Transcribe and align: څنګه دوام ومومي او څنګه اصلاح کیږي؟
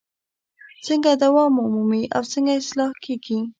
څنګه 0.85 1.11
دوام 1.23 1.53
ومومي 1.57 2.03
او 2.15 2.21
څنګه 2.31 2.51
اصلاح 2.61 2.91
کیږي؟ 3.03 3.39